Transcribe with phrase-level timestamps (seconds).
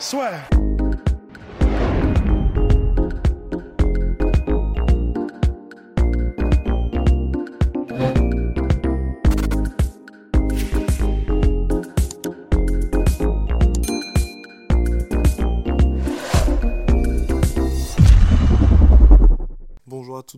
[0.00, 0.59] Soit.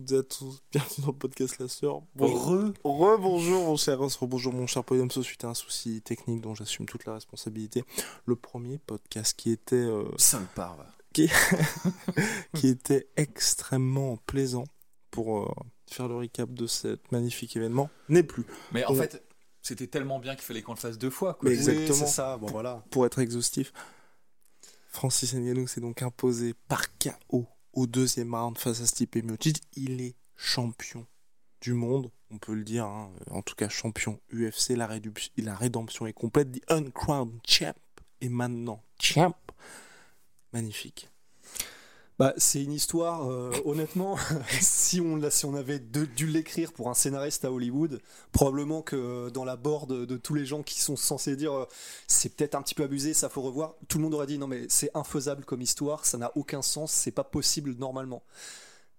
[0.03, 2.01] Toutes et à tous, bienvenue dans le podcast La Sœur.
[2.19, 6.55] Re, bonjour mon cher Ross, bonjour mon cher Podium suite à un souci technique dont
[6.55, 7.83] j'assume toute la responsabilité.
[8.25, 10.03] Le premier podcast qui était euh,
[10.55, 10.83] parve.
[11.13, 11.29] qui,
[12.53, 14.65] qui était extrêmement plaisant
[15.09, 15.53] pour euh,
[15.89, 18.45] faire le recap de cet magnifique événement n'est plus.
[18.73, 19.23] Mais en On- fait,
[19.61, 21.35] c'était tellement bien qu'il fallait qu'on le fasse deux fois.
[21.35, 21.49] Quoi.
[21.49, 21.93] Mais exactement.
[21.93, 22.83] c'est ça, bon voilà.
[22.89, 23.71] Pour être exhaustif,
[24.89, 29.61] Francis Ngannou s'est donc imposé par KO au deuxième round face à Stipe Miocic.
[29.75, 31.05] Il est champion
[31.61, 33.11] du monde, on peut le dire, hein.
[33.31, 34.69] en tout cas champion UFC.
[34.69, 34.89] La,
[35.37, 36.51] la rédemption est complète.
[36.51, 37.73] The Uncrowned Champ
[38.21, 39.35] est maintenant champ.
[40.51, 41.09] Magnifique.
[42.19, 44.17] Bah, c'est une histoire, euh, honnêtement,
[44.61, 49.29] si on, si on avait dû l'écrire pour un scénariste à Hollywood, probablement que euh,
[49.31, 51.65] dans la board de tous les gens qui sont censés dire euh,
[52.07, 54.47] c'est peut-être un petit peu abusé, ça faut revoir, tout le monde aurait dit non
[54.47, 58.23] mais c'est infaisable comme histoire, ça n'a aucun sens, c'est pas possible normalement.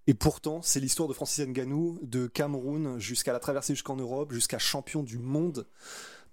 [0.07, 4.59] Et pourtant, c'est l'histoire de Francis Ngannou, de Cameroun jusqu'à la traversée jusqu'en Europe, jusqu'à
[4.59, 5.67] champion du monde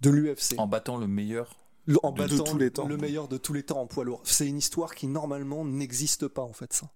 [0.02, 0.56] de l'UFC.
[0.58, 1.61] En battant le meilleur.
[1.86, 2.88] Le- en de battant tous les temps.
[2.88, 4.22] le meilleur de tous les temps en poids lourd.
[4.24, 6.88] C'est une histoire qui normalement n'existe pas en fait ça.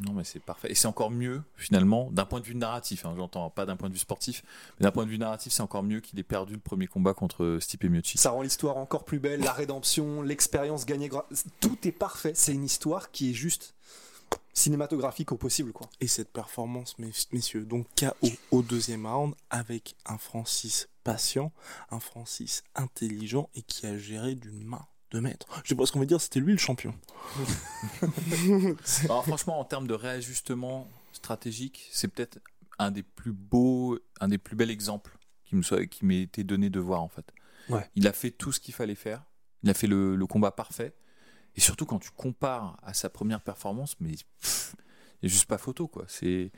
[0.00, 0.70] Non, mais c'est parfait.
[0.72, 3.04] Et c'est encore mieux, finalement, d'un point de vue narratif.
[3.04, 4.42] hein, J'entends pas d'un point de vue sportif,
[4.80, 7.12] mais d'un point de vue narratif, c'est encore mieux qu'il ait perdu le premier combat
[7.12, 8.18] contre Stipe Miocic.
[8.18, 11.08] Ça rend l'histoire encore plus belle, la rédemption, l'expérience gagnée.
[11.10, 11.26] gra-
[11.60, 12.32] Tout est parfait.
[12.34, 13.74] C'est une histoire qui est juste
[14.52, 15.88] cinématographique au possible quoi.
[16.00, 21.52] Et cette performance, mes- messieurs, donc KO au deuxième round avec un Francis patient,
[21.90, 25.46] un Francis intelligent et qui a géré d'une main de maître.
[25.64, 26.94] Je sais pas ce qu'on va dire, c'était lui le champion.
[29.04, 32.38] Alors, franchement, en termes de réajustement stratégique, c'est peut-être
[32.78, 36.44] un des plus beaux, un des plus bels exemples qui me soit, qui m'ait été
[36.44, 37.26] donné de voir, en fait.
[37.68, 37.88] Ouais.
[37.94, 39.22] Il a fait tout ce qu'il fallait faire.
[39.62, 40.94] Il a fait le, le combat parfait.
[41.56, 44.16] Et surtout, quand tu compares à sa première performance, mais il
[45.22, 46.04] n'y a juste pas photo, quoi.
[46.08, 46.50] C'est.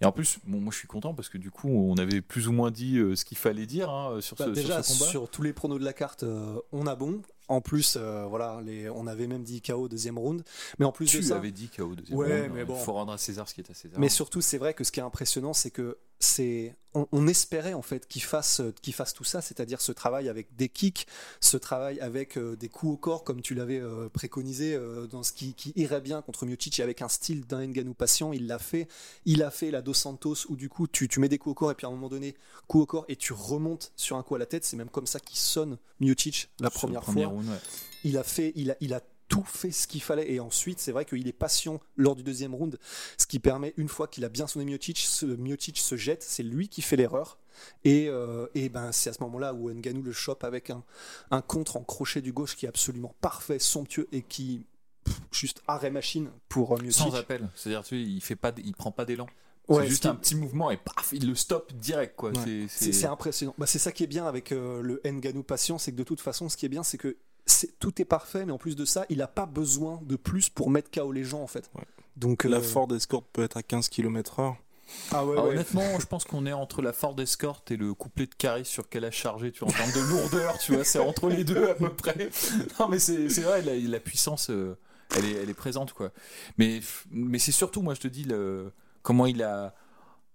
[0.00, 2.48] Et en plus, bon, moi je suis content parce que du coup, on avait plus
[2.48, 4.98] ou moins dit euh, ce qu'il fallait dire hein, sur, Bah, ce, déjà sur ce
[4.98, 5.10] combat.
[5.10, 7.22] sur tous les pronos de la carte, euh, on a bon.
[7.52, 10.42] En plus, euh, voilà, les, on avait même dit KO deuxième round.
[10.78, 12.76] Mais en plus tu de ça, avais dit KO deuxième Ouais, round, mais euh, bon.
[12.76, 14.00] faut rendre à César ce qui est à César.
[14.00, 17.74] Mais surtout, c'est vrai que ce qui est impressionnant, c'est que c'est, on, on espérait
[17.74, 21.06] en fait qu'il fasse, qu'il fasse tout ça, c'est-à-dire ce travail avec des kicks,
[21.40, 25.22] ce travail avec euh, des coups au corps, comme tu l'avais euh, préconisé euh, dans
[25.22, 28.32] ce qui, qui irait bien contre Miocic et avec un style d'un Ngannou patient.
[28.32, 28.88] Il l'a fait.
[29.24, 31.54] Il a fait la Dos Santos où du coup tu, tu mets des coups au
[31.54, 32.34] corps et puis à un moment donné,
[32.68, 34.64] coup au corps et tu remontes sur un coup à la tête.
[34.64, 37.14] C'est même comme ça qu'il sonne Miocic la première fois
[37.48, 37.58] ouais.
[38.04, 40.30] il a fait, il a, il a tout fait ce qu'il fallait.
[40.30, 42.78] Et ensuite, c'est vrai qu'il est patient lors du deuxième round,
[43.16, 46.42] ce qui permet, une fois qu'il a bien sonné Miocic, ce, Miocic se jette, c'est
[46.42, 47.38] lui qui fait l'erreur.
[47.84, 50.82] Et, euh, et ben, c'est à ce moment-là où Ngannou le chope avec un,
[51.30, 54.66] un contre en crochet du gauche qui est absolument parfait, somptueux et qui
[55.04, 57.02] pff, juste arrêt machine pour euh, Miocic.
[57.02, 57.48] Sans appel.
[57.54, 59.26] C'est-à-dire, tu sais, il fait pas, il prend pas d'élan.
[59.68, 62.32] Ouais, c'est juste un petit mouvement et paf, il le stoppe direct, quoi.
[62.32, 62.66] Ouais.
[62.68, 63.54] C'est- impressionnant.
[63.58, 66.20] Bah, c'est ça qui est bien avec euh, le Ngannou patient, c'est que de toute
[66.20, 67.16] façon, ce qui est bien, c'est que
[67.78, 70.70] tout est parfait, mais en plus de ça, il n'a pas besoin de plus pour
[70.70, 71.70] mettre KO les gens, en fait.
[71.74, 71.84] Ouais.
[72.16, 74.54] Donc La euh, Ford Escort peut être à 15 km/h.
[75.10, 75.50] Ah ouais, Ah, ouais.
[75.50, 78.88] Honnêtement, je pense qu'on est entre la Ford Escort et le couplet de Caris sur
[78.88, 81.68] quel a chargé, tu vois, en termes de lourdeur, tu vois, c'est entre les deux
[81.68, 82.30] à peu près.
[82.78, 84.76] Non, mais c'est vrai, la, la puissance, euh,
[85.16, 86.10] elle, est, elle est présente, quoi.
[86.58, 86.80] Mais,
[87.10, 88.70] mais c'est surtout, moi, je te dis, le,
[89.02, 89.74] comment il a,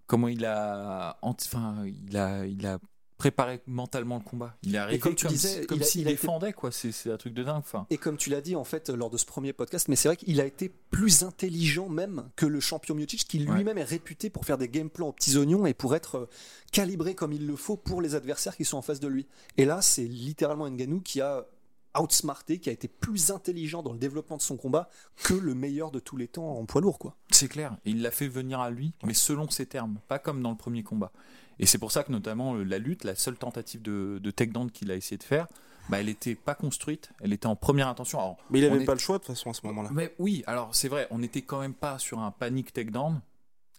[0.08, 2.80] comment il a, enfin, il a, il a
[3.18, 4.56] préparé mentalement le combat.
[4.64, 6.72] Il est arrivé comme comme, tu disais, comme s'il été- défendait, quoi.
[6.72, 7.64] C'est un truc de dingue.
[7.90, 10.18] Et comme tu l'as dit en fait lors de ce premier podcast, mais c'est vrai
[10.18, 14.46] qu'il a été plus intelligent même que le champion Miocic, qui lui-même est réputé pour
[14.46, 16.30] faire des game plans aux petits oignons et pour être euh,
[16.72, 19.28] calibré comme il le faut pour les adversaires qui sont en face de lui.
[19.58, 21.46] Et là, c'est littéralement Ngannou qui a
[22.00, 24.88] outsmarté, qui a été plus intelligent dans le développement de son combat
[25.24, 27.16] que le meilleur de tous les temps en poids lourd, quoi.
[27.32, 27.76] C'est clair.
[27.86, 30.84] Il l'a fait venir à lui, mais selon ses termes, pas comme dans le premier
[30.84, 31.12] combat.
[31.60, 34.70] Et c'est pour ça que notamment euh, la lutte, la seule tentative de, de takedown
[34.72, 35.48] qu'il a essayé de faire,
[35.90, 38.20] bah, elle était pas construite, elle était en première intention.
[38.20, 39.90] Alors, Mais il on avait est- pas le choix de toute façon à ce moment-là.
[39.94, 43.22] Mais oui, alors c'est vrai, on n'était quand même pas sur un panic takedown.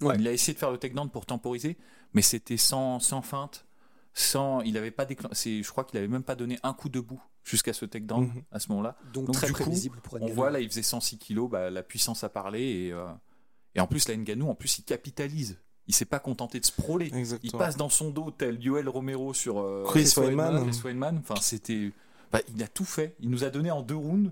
[0.01, 0.15] Ouais.
[0.19, 1.77] Il a essayé de faire le takedown pour temporiser,
[2.15, 3.67] mais c'était sans, sans feinte,
[4.15, 5.33] sans, il avait pas déclen-
[5.63, 8.43] je crois qu'il avait même pas donné un coup debout jusqu'à ce takedown Mhm.
[8.53, 8.97] à ce moment-là.
[9.13, 11.71] Donc, Donc, très du coup, prévisible pour On voit là, il faisait 106 kilos, bah,
[11.71, 13.07] la puissance a parlé et, euh,
[13.75, 15.59] et en plus, là, Ngannou, en plus, il capitalise.
[15.89, 17.09] Il s'est pas contenté de sprawler.
[17.09, 17.59] Il Exactement.
[17.59, 20.69] passe dans son dos tel Yoel Romero sur euh, Chris Weidman.
[20.69, 21.19] Chris Weidman.
[21.19, 21.93] Enfin, c'était.
[22.31, 23.15] bah, il a tout fait.
[23.21, 24.31] Il nous a donné en deux rounds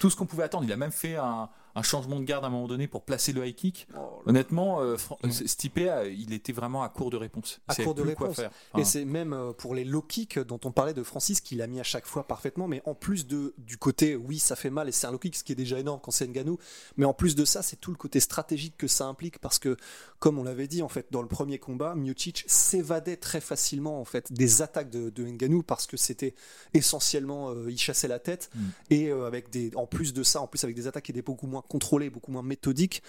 [0.00, 0.64] tout ce qu'on pouvait attendre.
[0.64, 3.32] Il a même fait un, un changement de garde à un moment donné pour placer
[3.32, 3.86] le high kick.
[4.26, 5.30] Honnêtement, euh, Fran- Mm.
[5.30, 7.60] Stipe, euh, il était vraiment à court de réponse.
[7.68, 8.36] À court de quoi réponse.
[8.36, 8.50] faire.
[8.50, 11.62] Et Enfin, c'est même euh, pour les low kicks dont on parlait de Francis qu'il
[11.62, 14.70] a mis à chaque fois parfaitement, mais en plus de, du côté oui ça fait
[14.70, 16.58] mal et c'est un low kick, ce qui est déjà énorme quand c'est Ngannou,
[16.96, 19.76] mais en plus de ça c'est tout le côté stratégique que ça implique parce que
[20.18, 24.04] comme on l'avait dit en fait dans le premier combat, Miocic s'évadait très facilement en
[24.04, 26.34] fait des attaques de, de Ngannou parce que c'était
[26.74, 28.60] essentiellement euh, il chassait la tête Mm.
[28.90, 31.22] et euh, avec des en plus de ça en plus avec des attaques qui étaient
[31.22, 33.02] beaucoup moins contrôlées, beaucoup moins méthodiques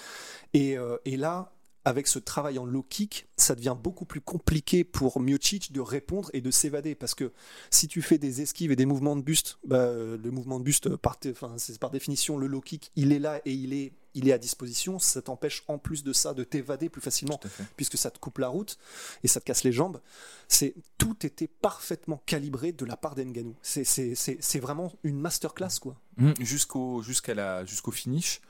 [0.53, 1.53] et, euh, et là
[1.85, 6.29] avec ce travail en low kick, ça devient beaucoup plus compliqué pour Miocic de répondre
[6.33, 6.95] et de s'évader.
[6.95, 7.31] Parce que
[7.71, 10.63] si tu fais des esquives et des mouvements de buste, bah, euh, le mouvement de
[10.63, 13.91] buste, par, enfin, c'est par définition le low kick, il est là et il est,
[14.15, 14.99] il est à disposition.
[14.99, 17.39] Ça t'empêche en plus de ça de t'évader plus facilement
[17.75, 18.77] puisque ça te coupe la route
[19.23, 19.99] et ça te casse les jambes.
[20.47, 23.55] C'est tout était parfaitement calibré de la part d'Enganou.
[23.61, 25.95] C'est c'est- c'est- c'est vraiment une masterclass quoi.
[26.17, 28.41] Mhm, jusqu'au jusqu'à la jusqu'au finish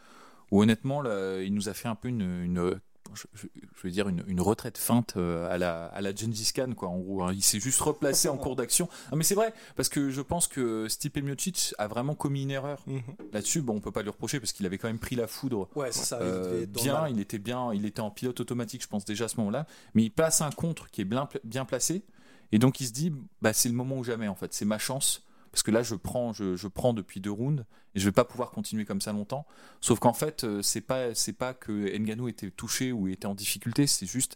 [0.51, 2.79] où honnêtement là, il nous a fait un peu une, une
[3.15, 3.47] je, je-
[3.83, 6.97] veux dire une, une retraite feinte euh, à la à la Gengis Khan quoi en
[6.99, 7.33] gros hein.
[7.33, 10.47] il s'est juste replacé en cours d'action Ah, mais c'est vrai parce que je pense
[10.47, 13.01] que Stipe Miocic a vraiment commis une erreur Mhm.
[13.33, 15.67] là-dessus bon on peut pas lui reprocher parce qu'il avait quand même pris la foudre
[15.75, 16.19] Ouais, c'est ça.
[16.21, 19.37] euh, bien, il était bien, il était en pilote automatique, je pense déjà à ce
[19.37, 19.65] moment-là.
[19.93, 22.03] Mais il passe un contre qui est bien, bien placé,
[22.51, 23.11] et donc il se dit,
[23.41, 25.95] bah c'est le moment ou jamais en fait, c'est ma chance, parce que là je
[25.95, 27.63] prends, je, je prends depuis deux rounds,
[27.95, 29.45] et je vais pas pouvoir continuer comme ça longtemps.
[29.79, 33.35] Sauf qu'en fait, euh, c'est pas, c'est pas que Ngannou était touché ou était en
[33.35, 34.35] difficulté, c'est juste,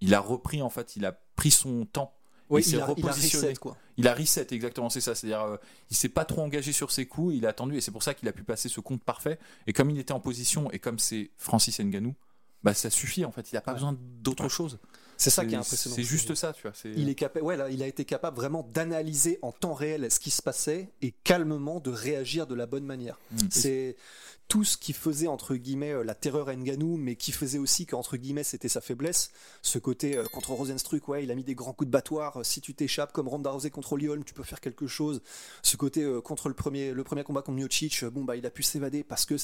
[0.00, 2.16] il a repris en fait, il a pris son temps.
[2.48, 3.46] Ouais, il s'est il, a, il a repositionné.
[3.48, 3.76] reset, quoi.
[3.96, 5.14] Il a reset exactement, c'est ça.
[5.14, 5.56] C'est-à-dire, euh,
[5.90, 8.12] il s'est pas trop engagé sur ses coups, il a attendu, et c'est pour ça
[8.12, 9.38] qu'il a pu passer ce compte parfait.
[9.68, 12.16] Et comme il était en position, et comme c'est Francis Ngannou,
[12.64, 13.52] bah ça suffit en fait.
[13.52, 13.76] Il a pas Ouais.
[13.76, 14.80] besoin d'autre chose.
[15.20, 15.96] C'est ça qui est impressionnant.
[15.96, 16.72] C'est juste ça, tu vois.
[16.84, 20.18] Il est capable, ouais, là, il a été capable vraiment d'analyser en temps réel ce
[20.18, 23.18] qui se passait et calmement de réagir de la bonne manière.
[23.32, 23.38] Mm.
[23.50, 23.96] C'est
[24.48, 27.84] tout ce qui faisait entre guillemets euh, la terreur à Ngannou, mais qui faisait aussi
[27.86, 29.30] qu'entre guillemets c'était sa faiblesse.
[29.62, 32.38] Ce côté euh, contre Rosenstruck, ouais, il a mis des grands coups de battoir.
[32.38, 35.20] Euh, Si tu t'échappes comme Ronda Rousey contre Lyon, tu peux faire quelque chose.
[35.62, 38.46] Ce côté euh, contre le premier, le premier combat contre Miocic, euh, bon bah il
[38.46, 39.36] a pu s'évader parce que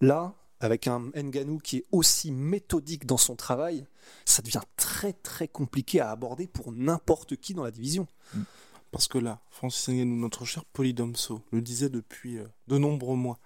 [0.00, 0.34] là.
[0.60, 3.84] Avec un Ngannou qui est aussi méthodique dans son travail,
[4.24, 8.06] ça devient très très compliqué à aborder pour n'importe qui dans la division.
[8.94, 13.40] Parce que là, Francis Ngannou, notre cher Polydomso, le disait depuis euh, de nombreux mois.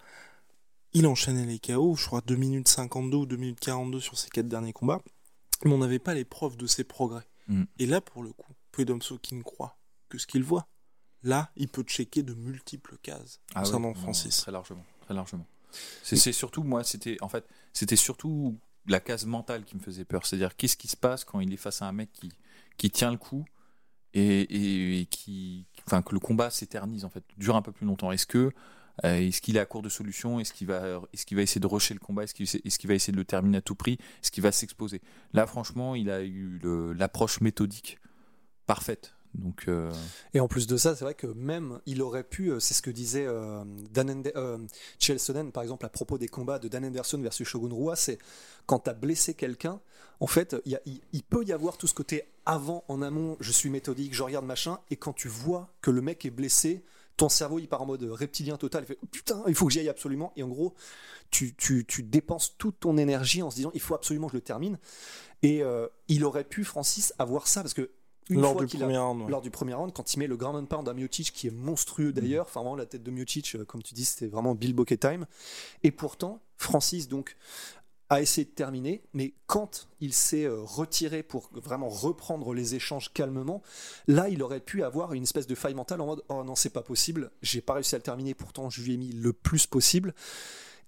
[0.93, 4.29] Il enchaînait les KO, je crois 2 minutes 52 ou 2 minutes 42 sur ses
[4.29, 5.01] quatre derniers combats,
[5.65, 7.27] mais on n'avait pas les preuves de ses progrès.
[7.47, 7.63] Mm.
[7.79, 9.79] Et là, pour le coup, Polydomso qui ne croit
[10.11, 10.69] que ce qu'il voit,
[11.23, 14.37] là, il peut checker de multiples cases Ah concernant non, Francis.
[14.37, 15.47] Très largement, très largement.
[16.03, 20.05] C'est c'est surtout moi, c'était en fait, c'était surtout la case mentale qui me faisait
[20.05, 20.27] peur.
[20.27, 22.33] C'est-à-dire qu'est-ce qui se passe quand il est face à un mec qui
[22.77, 23.45] qui tient le coup
[24.15, 28.11] et, et- qui, enfin que le combat s'éternise en fait, dure un peu plus longtemps.
[28.13, 28.53] Est-ce que
[29.05, 30.41] euh, est-ce qu'il est à court de solutions?
[30.41, 32.25] Est-ce qu'il va, qu'il va essayer de rusher le combat?
[32.25, 33.99] Est-ce qu'il qu'il va essayer de le terminer à tout prix?
[34.23, 35.03] Est-ce qu'il va s'exposer?
[35.35, 36.59] Là, franchement, il a eu
[36.97, 37.99] l'approche méthodique
[38.67, 39.15] parfaite.
[39.69, 39.93] Euh,
[40.35, 42.83] Et en plus de ça, c'est vrai que même il aurait pu, euh, c'est ce
[42.83, 44.59] que disait euh, Dan euh,
[45.53, 48.19] par exemple à propos des combats de Dan Anderson versus Shogun Rua, c'est
[48.67, 49.81] quand tu as blessé quelqu'un,
[50.21, 54.15] en fait, il peut y avoir tout ce côté avant, en amont, je suis méthodique,
[54.15, 56.83] je regarde machin, et quand tu vois que le mec est blessé,
[57.17, 59.79] ton cerveau il part en mode reptilien total, il fait putain, il faut que j'y
[59.79, 60.75] aille absolument, et en gros,
[61.31, 61.55] tu,
[62.03, 64.79] dépenses toute ton énergie en se disant il faut absolument que je le termine.
[65.43, 65.63] Et
[66.09, 67.91] il aurait pu, Francis, avoir ça, parce que
[68.31, 69.31] une Lors fois du a- premier round, ouais.
[69.31, 71.51] lors du premier round, quand il met le ground and pound à Miocic, qui est
[71.53, 74.75] monstrueux d'ailleurs, enfin vraiment la tête de Miocic, euh, comme tu dis, c'était vraiment Bill
[74.75, 75.27] Bokeh time.
[75.83, 77.37] Et pourtant, Francis donc
[78.11, 83.13] a essayé de terminer, mais quand il s'est euh, retiré pour vraiment reprendre les échanges
[83.13, 83.63] calmement,
[84.07, 86.71] là il aurait pu avoir une espèce de faille mentale en mode oh non c'est
[86.71, 89.67] pas possible, j'ai pas réussi à le terminer, pourtant je lui ai mis le plus
[89.67, 90.15] possible.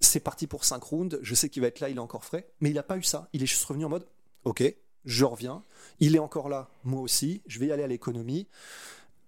[0.00, 2.50] C'est parti pour 5 rounds, je sais qu'il va être là, il est encore frais,
[2.60, 4.06] mais il a pas eu ça, il est juste revenu en mode
[4.44, 4.62] ok,
[5.04, 5.62] je reviens,
[5.98, 8.46] il est encore là, moi aussi, je vais y aller à l'économie.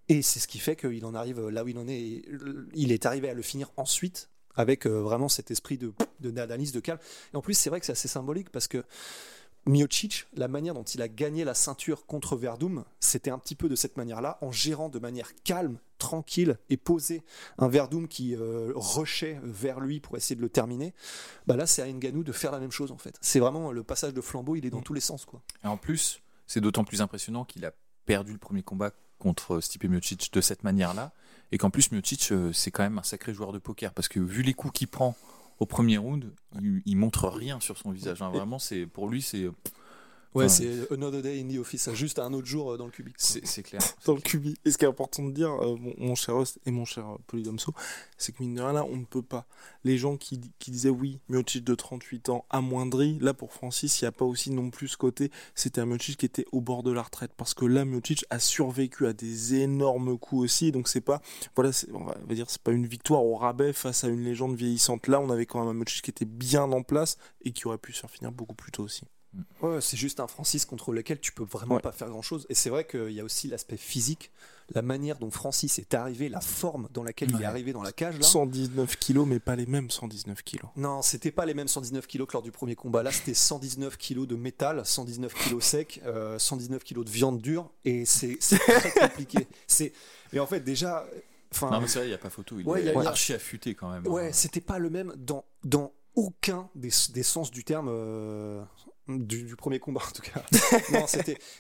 [0.08, 2.22] Et c'est ce qui fait qu'il en arrive là où il en est.
[2.74, 6.72] Il est arrivé à le finir ensuite avec euh, vraiment cet esprit de, de d'analyse,
[6.72, 6.98] de calme.
[7.32, 8.84] Et en plus, c'est vrai que c'est assez symbolique parce que
[9.66, 13.68] Miocic, la manière dont il a gagné la ceinture contre Verdum, c'était un petit peu
[13.68, 17.22] de cette manière-là, en gérant de manière calme, tranquille et posée
[17.58, 20.94] un Verdum qui euh, rushait vers lui pour essayer de le terminer.
[21.46, 23.16] Bah là, c'est à Ngannou de faire la même chose en fait.
[23.20, 24.84] C'est vraiment le passage de flambeau, il est dans Mm.
[24.84, 25.40] tous les sens quoi.
[25.62, 27.72] Et en plus, c'est d'autant plus impressionnant qu'il a
[28.04, 28.90] perdu le premier combat
[29.20, 31.12] contre Stipe Miocic de cette manière-là,
[31.52, 34.18] et qu'en plus Miocic, euh, c'est quand même un sacré joueur de poker, parce que
[34.18, 35.14] vu les coups qu'il prend
[35.62, 38.20] au premier round, il, il montre rien sur son visage.
[38.20, 38.30] hein.
[38.30, 39.48] Vraiment, c'est pour lui, c'est
[40.34, 42.86] Ouais, Enfin, c'est Another Day in the Office, hein, juste un autre jour euh, dans
[42.86, 43.14] le cubic.
[43.18, 43.82] c'est c'est clair.
[44.06, 44.54] dans le cubi.
[44.64, 47.06] Et ce qui est important de dire, euh, mon, mon cher Host et mon cher
[47.06, 47.72] euh, Polydomso,
[48.16, 49.46] c'est que mine de rien, là, on ne peut pas.
[49.84, 54.04] Les gens qui, qui disaient oui, Miocic de 38 ans amoindri, là pour Francis, il
[54.04, 56.82] n'y a pas aussi non plus ce côté, c'était un Miocic qui était au bord
[56.82, 57.32] de la retraite.
[57.36, 61.20] Parce que là, Miocic a survécu à des énormes coups aussi, donc c'est pas,
[61.56, 64.08] voilà, c'est- on va on va dire, c'est pas une victoire au rabais face à
[64.08, 65.08] une légende vieillissante.
[65.08, 67.76] Là, on avait quand même un Miocic qui était bien en place et qui aurait
[67.78, 69.02] pu se faire finir beaucoup plus tôt aussi.
[69.62, 71.80] Ouais, c'est juste un Francis contre lequel tu peux vraiment Ouais.
[71.80, 72.46] pas faire grand chose.
[72.50, 74.30] Et c'est vrai qu'il y a aussi l'aspect physique,
[74.74, 77.92] la manière dont Francis est arrivé, la forme dans laquelle il est arrivé dans la
[77.92, 78.16] cage.
[78.18, 78.22] Là.
[78.24, 80.70] 119 kilos, mais pas les mêmes 119 kilos.
[80.76, 83.02] Non, c'était pas les mêmes 119 kilos que lors du premier combat.
[83.02, 87.70] Là, c'était 119 kilos de métal, 119 kilos secs, euh, 119 kilos de viande dure,
[87.84, 89.46] et c'est très compliqué.
[89.66, 89.92] C'est,
[90.32, 91.06] mais en fait, déjà,
[91.52, 92.58] enfin, Non, mais c'est vrai, il n'y a pas photo.
[92.58, 94.06] Il Ouais, est archi affûté quand même.
[94.06, 94.32] Ouais, hein.
[94.32, 98.62] c'était pas le même dans, dans aucun des, des sens du terme euh,
[99.08, 100.42] du, du premier combat en tout cas.
[100.92, 101.06] non,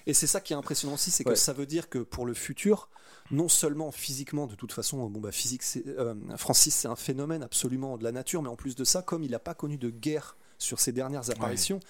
[0.06, 1.36] et c'est ça qui est impressionnant aussi, c'est que Ouais.
[1.36, 2.88] ça veut dire que pour le futur,
[3.30, 7.42] non seulement physiquement, de toute façon, bon bah physique, c'est, euh, Francis c'est un phénomène
[7.42, 9.90] absolument de la nature, mais en plus de ça, comme il n'a pas connu de
[9.90, 11.80] guerre sur ses dernières apparitions,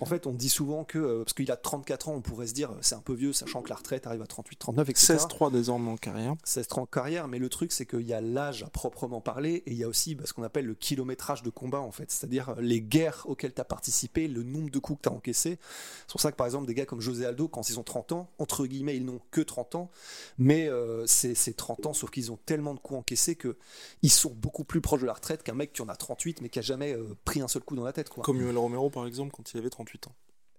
[0.00, 2.54] en fait, on dit souvent que euh, parce qu'il a 34 ans, on pourrait se
[2.54, 5.14] dire euh, c'est un peu vieux, sachant que la retraite arrive à 38, 39, etc.
[5.14, 6.34] 16-3 désormais en carrière.
[6.44, 9.62] 16 ans en carrière, mais le truc c'est qu'il y a l'âge à proprement parler
[9.66, 12.10] et il y a aussi bah, ce qu'on appelle le kilométrage de combat en fait,
[12.10, 15.12] c'est-à-dire euh, les guerres auxquelles tu as participé, le nombre de coups que tu as
[15.12, 15.58] encaissé.
[16.06, 18.12] C'est pour ça que par exemple des gars comme José Aldo, quand ils ont 30
[18.12, 19.90] ans, entre guillemets ils n'ont que 30 ans,
[20.38, 23.56] mais euh, c'est c'est 30 ans sauf qu'ils ont tellement de coups encaissés que
[24.02, 26.48] ils sont beaucoup plus proches de la retraite qu'un mec qui en a 38 mais
[26.48, 28.08] qui a jamais euh, pris un seul coup dans la tête.
[28.16, 28.24] Quoi.
[28.24, 30.12] Comme Yoel Romero par exemple quand il avait 38 ans.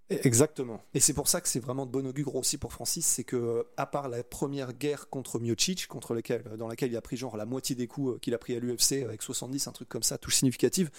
[0.09, 0.81] Exactement.
[0.93, 3.67] Et c'est pour ça que c'est vraiment de bon augure aussi pour Francis, c'est que
[3.75, 7.35] à part la première guerre contre Miocic, contre lequel, dans laquelle il a pris genre
[7.35, 10.03] la moitié des coups euh, qu'il a pris à l'UFC avec 70, un truc comme
[10.03, 10.89] ça, touche significative,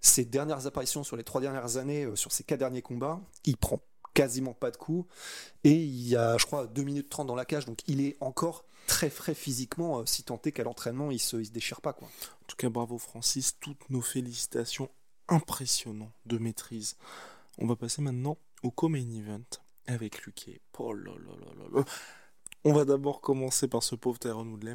[0.00, 3.56] ses dernières apparitions sur les trois dernières années, euh, sur ses quatre derniers combats, il
[3.56, 3.80] prend
[4.12, 5.08] quasiment pas de coups
[5.62, 8.16] et il y a, je crois, 2 minutes 30 dans la cage, donc il est
[8.20, 11.80] encore très frais physiquement, euh, si tant est qu'à l'entraînement il se, il se déchire
[11.80, 12.08] pas quoi.
[12.08, 14.90] En tout cas, bravo Francis, toutes nos félicitations.
[15.36, 16.96] Impressionnant de maîtrise.
[17.58, 19.40] On va passer maintenant au co-main event
[19.86, 20.60] avec Luque.
[20.78, 21.12] Oh là.
[22.64, 24.74] On va d'abord commencer par ce pauvre Tyrone Woodley.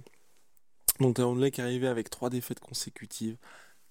[1.00, 3.38] Donc Tyrone Woodley qui arrivait avec trois défaites consécutives.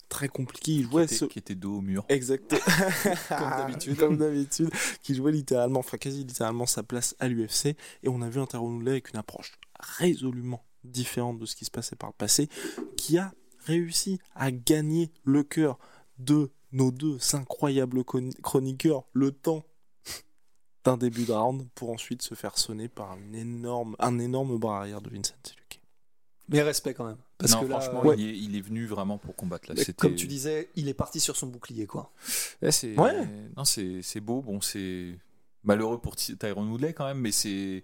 [0.09, 0.73] Très compliqué.
[0.73, 1.25] Il Qui jouait était- ce...
[1.25, 2.05] qui était dos au mur.
[2.09, 2.51] Exact.
[3.29, 3.97] Comme d'habitude.
[3.97, 4.71] Comme d'habitude.
[5.03, 7.77] Qui jouait littéralement, enfin quasi littéralement sa place à l'UFC.
[8.03, 11.65] Et on a vu un Tyrone Woodley avec une approche résolument différente de ce qui
[11.65, 12.49] se passait par le passé.
[12.97, 13.33] Qui a
[13.65, 15.79] réussi à gagner le cœur
[16.19, 19.65] de nos deux incroyables chroniqueurs le temps
[20.85, 24.79] d'un début de round pour ensuite se faire sonner par une énorme, un énorme bras
[24.81, 25.81] arrière de Vincent Luque.
[26.49, 27.17] Mais respect quand même.
[27.39, 29.75] Parce non, que là, franchement, euh, il, est, il est venu vraiment pour combattre là.
[29.77, 32.13] mais C'était- comme tu disais, il est parti sur son bouclier quoi.
[32.63, 33.27] Ouais, c'est Ouais.
[33.57, 34.43] non, c'est c'est beau.
[34.43, 35.19] Bon, c'est
[35.65, 37.83] malheureux pour Ty- Tyrone Woodley quand même, mais c'est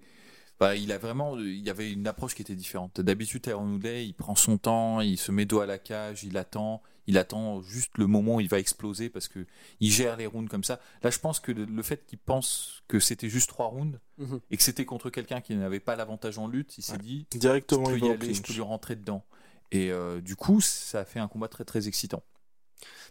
[0.62, 3.00] bah, il a vraiment il y avait une approche qui était différente.
[3.00, 6.82] D'habitude, Woodley, il prend son temps, il se met dos à la cage, il attend,
[7.08, 9.44] il attend juste le moment où il va exploser parce que
[9.80, 10.78] il gère les rounds comme ça.
[11.02, 14.38] Là, je pense que le, fait qu'il pense que c'était juste trois rounds Mhm.
[14.52, 16.98] et que c'était contre quelqu'un qui n'avait pas l'avantage en lutte, il s'est Ouais.
[16.98, 19.24] dit Directement, je peux il y aller, je peux lui rentrer dedans.
[19.72, 22.22] Et euh, du coup, ça a fait un combat très très excitant.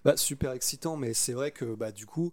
[0.05, 2.31] Bah, super excitant, mais c'est vrai que bah, du coup,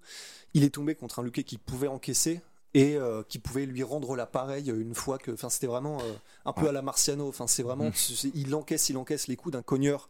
[0.55, 2.41] il est tombé contre un Luque qui pouvait encaisser
[2.75, 5.31] et euh, qui pouvait lui rendre l'appareil une fois que.
[5.31, 6.13] Enfin, c'était vraiment euh,
[6.45, 6.69] un peu Ouais.
[6.69, 7.29] à la Marciano.
[7.29, 7.91] Enfin, c'est vraiment.
[7.95, 10.09] C'est- Il encaisse, il encaisse les coups d'un cogneur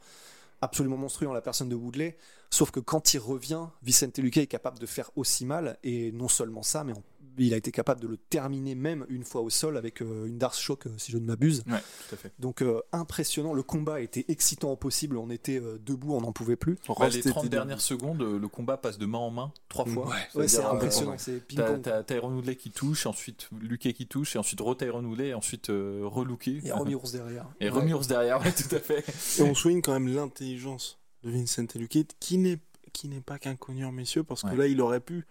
[0.61, 2.17] absolument monstrueux en la personne de Woodley.
[2.51, 5.79] Sauf que quand il revient, Vicente Luque est capable de faire aussi mal.
[5.85, 7.03] Et non seulement ça, mais en-
[7.47, 10.39] il a été capable de le terminer même une fois au sol avec euh, une
[10.39, 11.63] Darce Shock, euh, si je ne m'abuse.
[11.67, 11.79] Ouais,
[12.09, 12.33] tout à fait.
[12.39, 13.55] Donc euh, impressionnant.
[13.55, 15.17] Le combat était excitant au possible.
[15.17, 16.75] On était euh, debout, on n'en pouvait plus.
[16.89, 17.51] Bah, Rost les était 30 debout.
[17.51, 20.09] dernières secondes, le combat passe de main en main trois fois.
[20.09, 21.15] Ouais, Ouais, c'est impressionnant.
[21.19, 21.83] C'est ping-pong.
[21.83, 25.71] t'as Tyrone Woodley qui touche, ensuite Luque qui touche, et ensuite re-Tyrone Woodley, et ensuite
[25.71, 26.49] euh, re-Luque.
[26.49, 27.47] Et Romy Ours derrière.
[27.61, 27.81] Et Ouais.
[27.81, 29.05] Remurs derrière, ouais, tout à fait.
[29.39, 33.57] Et on souligne quand même l'intelligence de Vincent Luque, qui n'est qui n'est pas qu'un
[33.57, 35.25] cogneur, messieurs, parce que là, il aurait pu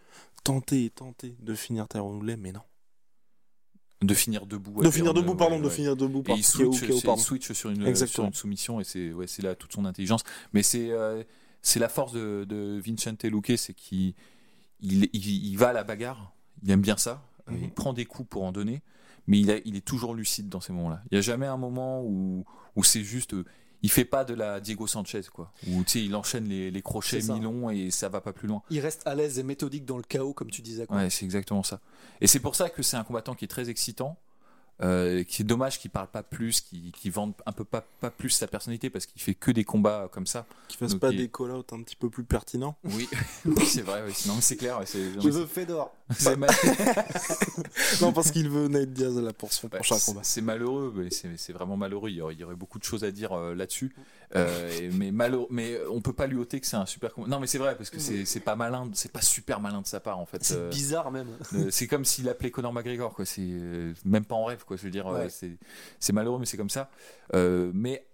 [0.43, 2.61] tenter et tenter de finir Tyrone Woodley, mais non.
[4.01, 4.83] De finir debout.
[4.83, 5.69] de finir debout, pardon, de ouais.
[5.71, 8.13] finir debout Et il switch, KO, il switch sur une, Exactement.
[8.13, 10.23] sur une soumission, et c'est ouais, là toute son intelligence.
[10.53, 11.23] Mais c'est euh,
[11.63, 14.13] c'est la force de, de Vincente Luque, c'est qu'il
[14.81, 17.59] il, il, il va à la bagarre, il aime bien ça, euh, Mhm.
[17.63, 18.83] il prend des coups pour en donner,
[19.25, 21.01] mais il, a- il est toujours lucide dans ces moments-là.
[21.09, 22.45] Il n'y a jamais un moment où,
[22.75, 23.33] où c'est juste.
[23.33, 23.45] euh,
[23.81, 25.51] il fait pas de la Diego Sanchez, quoi.
[25.67, 28.62] Où tu sais, il enchaîne les, les crochets mi-longs et ça va pas plus loin.
[28.69, 30.88] Il reste à l'aise et méthodique dans le chaos, comme tu disais.
[30.88, 30.98] Quoi.
[30.98, 31.79] Ouais, c'est exactement ça.
[32.22, 34.17] Et c'est pour ça que c'est un combattant qui est très excitant.
[34.84, 38.12] Euh, qui est dommage qu'il parle pas plus, qu'il qu'il vende un peu pas, pas
[38.12, 40.46] plus sa personnalité parce qu'il fait que des combats comme ça.
[40.67, 42.77] Qui fasse Donc, pas il- des call-outs un petit peu plus pertinents.
[42.84, 43.10] Oui,
[43.46, 44.03] oui c'est vrai.
[44.05, 44.12] oui.
[44.13, 44.77] Sinon, c'est clair.
[44.77, 45.91] ouais, c'est- non, Je mais veux Fedor.
[46.12, 46.50] c'est- c'est mal-
[48.01, 50.22] non, parce qu'il veut Nate Diaz pour son Bah, prochain c'est- combat.
[50.24, 52.10] C'est malheureux, mais c'est c'est vraiment malheureux.
[52.10, 53.96] Il y, aurait, il y aurait beaucoup de choses à dire euh, là-dessus.
[54.36, 57.27] Euh, et- mais, malheureux, mais on peut pas lui ôter que c'est un super combat.
[57.29, 59.88] Non, mais c'est vrai, parce que c'est c'est pas malin, c'est pas super malin de
[59.88, 60.43] sa part en fait.
[60.43, 61.29] C'est Euh, bizarre même.
[61.53, 63.25] euh, c'est comme s'il appelait Conor McGregor, quoi.
[63.25, 64.75] C'est euh, même pas en rêve, quoi.
[64.75, 65.29] Je veux dire, euh, Ouais.
[65.29, 65.57] c'est
[66.00, 66.89] c'est malheureux, mais c'est comme ça.
[67.36, 68.05] Euh, mais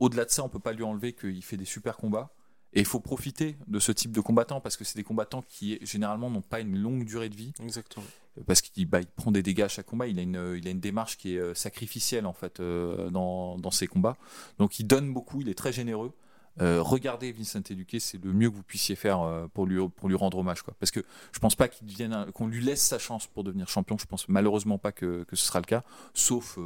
[0.00, 2.30] au-delà de ça, on peut pas lui enlever qu'il fait des super combats.
[2.76, 5.78] Et il faut profiter de ce type de combattants parce que c'est des combattants qui
[5.82, 8.04] généralement n'ont pas une longue durée de vie Exactement.
[8.46, 10.06] Parce qu'il bah, prend des dégâts à chaque combat.
[10.06, 14.16] Il a une, démarche qui est euh, sacrificielle en fait euh, dans, ses combats.
[14.58, 16.12] Donc il donne beaucoup, il est très généreux.
[16.60, 20.62] Euh, regardez Vincent Eduqué, c'est le mieux que vous puissiez faire pour lui rendre hommage.
[20.78, 21.00] Parce que
[21.32, 23.98] je pense pas qu'il devienne qu'on lui laisse sa chance pour devenir champion.
[23.98, 26.58] Je pense malheureusement pas que, ce sera le cas, sauf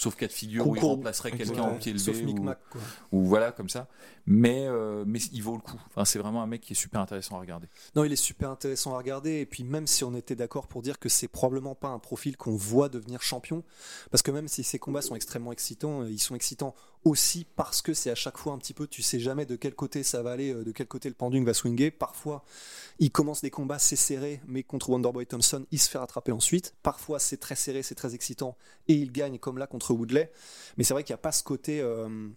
[0.00, 2.12] sauf cas de figure où il remplacerait quelqu'un au pied levé
[3.10, 3.88] ou- voilà comme ça.
[4.30, 5.80] Mais euh, mais il vaut le coup.
[5.88, 7.66] Enfin c'est vraiment un mec qui est super intéressant à regarder.
[7.96, 9.40] Non, il est super intéressant à regarder.
[9.40, 12.36] Et puis, même si on était d'accord pour dire que c'est probablement pas un profil
[12.36, 13.64] qu'on voit devenir champion,
[14.10, 16.74] parce que même si ces combats sont extrêmement excitants, euh, ils sont excitants
[17.04, 19.74] aussi parce que c'est à chaque fois un petit peu, tu sais jamais de quel
[19.74, 21.90] côté ça va aller, euh, de quel côté le pendule va swinger.
[21.90, 22.44] Parfois,
[22.98, 26.74] il commence des combats, c'est serré, mais contre Wonderboy Thompson, il se fait rattraper ensuite.
[26.82, 28.56] Parfois, c'est très serré, c'est très excitant,
[28.88, 30.30] et il gagne comme là contre Woodley.
[30.76, 31.80] Mais c'est vrai qu'il n'y a pas ce côté.
[31.80, 32.28] euh,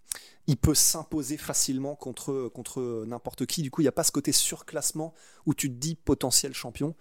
[0.48, 3.62] il peut s'imposer facilement contre, contre n'importe qui.
[3.62, 5.14] Du coup, il n'y a pas ce côté surclassement
[5.46, 6.96] où tu te dis potentiel champion.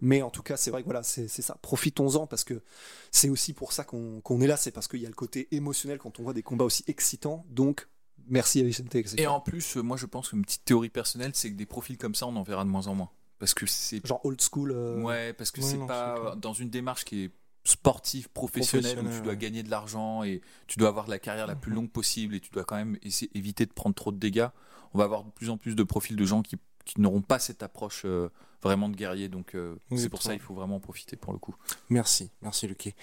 [0.00, 1.56] Mais en tout cas, c'est vrai que voilà, c'est ça.
[1.62, 2.62] Profitons-en parce que
[3.10, 4.56] c'est aussi pour ça qu'on est là.
[4.56, 7.44] C'est parce qu'il y a le côté émotionnel quand on voit des combats aussi excitants.
[7.50, 7.88] Donc,
[8.28, 8.94] merci à Vicente.
[9.18, 11.98] Et en plus, euh, moi je pense qu'une petite théorie personnelle, c'est que des profils
[11.98, 13.10] comme ça, on en verra de moins en moins.
[13.38, 14.70] Parce que c'est Genre old school.
[14.72, 17.30] euh, Ouais, parce que Ouais, c'est pas dans une démarche qui est
[17.64, 21.56] sportive, professionnelle, où tu dois gagner de l'argent et tu dois avoir la carrière la
[21.56, 21.76] plus Mhm.
[21.76, 24.48] longue possible et tu dois quand même essayer, éviter de prendre trop de dégâts.
[24.92, 27.38] On va avoir de plus en plus de profils de gens qui, qui n'auront pas
[27.38, 28.28] cette approche euh,
[28.62, 29.28] vraiment de guerrier.
[29.28, 31.54] Donc euh, c'est pour ça il faut vraiment en profiter pour le coup.
[31.88, 32.94] Merci, merci Luquet.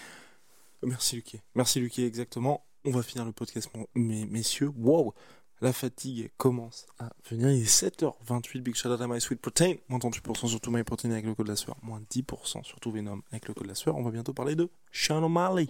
[0.84, 1.42] Merci Luquet.
[1.56, 2.66] Merci Luquet, exactement.
[2.86, 4.72] On va finir le podcast, mes messieurs.
[4.76, 5.14] Wow,
[5.62, 7.52] la fatigue commence à venir.
[7.52, 8.62] Il est 7h28.
[8.62, 9.76] Big shout out à My Sweet Protein.
[9.90, 11.78] Moins 38% sur tout My Protein avec le code de la sueur.
[11.84, 13.96] Moins 10% sur tout Venom avec le code de la sueur.
[13.96, 15.68] On va bientôt parler de Sean O'Malley.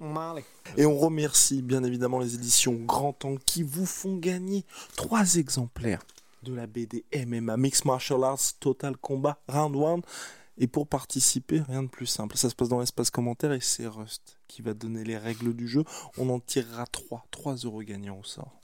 [0.77, 6.03] Et on remercie bien évidemment les éditions Grand Angle qui vous font gagner trois exemplaires
[6.43, 10.01] de la BD MMA Mixed Martial Arts Total Combat Round 1.
[10.57, 12.37] Et pour participer, rien de plus simple.
[12.37, 15.67] Ça se passe dans l'espace commentaire et c'est Rust qui va donner les règles du
[15.67, 15.83] jeu.
[16.17, 17.25] On en tirera 3.
[17.31, 18.60] 3 euros gagnants au sort.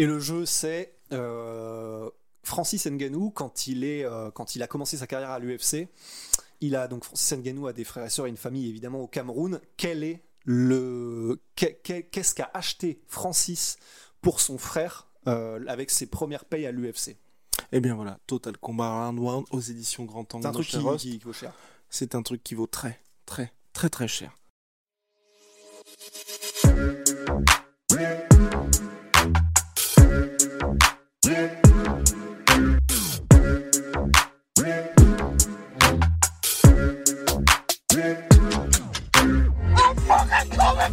[0.00, 2.08] Et le jeu, c'est euh,
[2.42, 5.88] Francis Ngannou quand il est euh, quand il a commencé sa carrière à l'UFC.
[6.62, 9.06] Il a donc Francis Ngannou a des frères et sœurs et une famille évidemment au
[9.06, 9.60] Cameroun.
[9.76, 13.76] Quel est le qu'est- qu'est- qu'est-ce qu'a acheté Francis
[14.22, 17.16] pour son frère euh, avec ses premières payes à l'UFC
[17.72, 20.42] Et bien voilà, Total Combat Round 1 aux éditions Grand Angle.
[20.42, 21.52] C'est un truc qui, qui vaut cher.
[21.90, 24.34] C'est un truc qui vaut très, très, très, très cher.